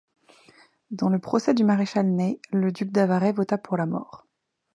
[0.89, 4.25] Dans le procès du maréchal Ney, le duc d'Avaray vota pour la mort.